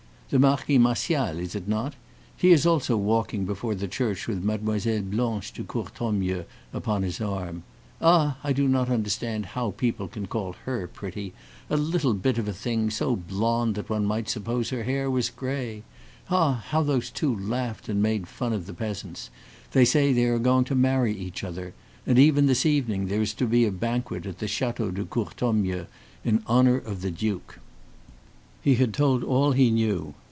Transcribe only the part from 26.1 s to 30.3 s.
in honor of the duke." He had told all he knew.